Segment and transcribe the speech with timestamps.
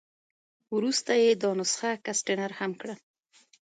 [0.75, 2.95] وروسته یې دا نسخه ګسټتنر هم کړه.